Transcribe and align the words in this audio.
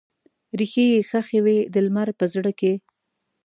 ریښې 0.59 0.85
یې 0.93 0.99
ښخې 1.09 1.39
وي 1.45 1.57
د 1.73 1.75
لمر 1.85 2.07
په 2.19 2.25
زړه 2.33 2.51
کې 2.59 2.73